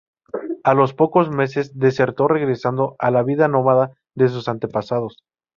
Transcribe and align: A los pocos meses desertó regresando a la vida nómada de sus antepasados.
A 0.63 0.73
los 0.73 0.95
pocos 0.95 1.29
meses 1.29 1.77
desertó 1.77 2.27
regresando 2.27 2.95
a 2.97 3.11
la 3.11 3.21
vida 3.21 3.47
nómada 3.47 3.95
de 4.15 4.29
sus 4.29 4.47
antepasados. 4.47 5.17